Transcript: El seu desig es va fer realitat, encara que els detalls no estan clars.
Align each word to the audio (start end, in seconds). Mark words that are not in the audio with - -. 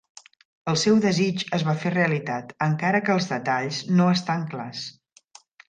El 0.71 0.79
seu 0.83 0.95
desig 1.03 1.43
es 1.57 1.65
va 1.67 1.75
fer 1.83 1.91
realitat, 1.97 2.55
encara 2.69 3.03
que 3.09 3.15
els 3.19 3.31
detalls 3.35 3.85
no 4.01 4.11
estan 4.17 4.51
clars. 4.57 4.85